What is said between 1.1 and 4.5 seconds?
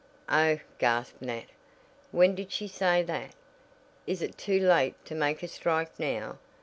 Nat, "when did she say that? Is it